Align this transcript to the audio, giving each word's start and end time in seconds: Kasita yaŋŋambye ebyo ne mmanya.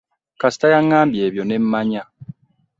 Kasita 0.39 0.65
yaŋŋambye 0.73 1.19
ebyo 1.27 1.43
ne 1.45 1.55
mmanya. 1.63 2.03